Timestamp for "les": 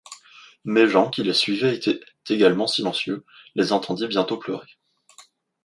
1.21-1.31, 3.53-3.71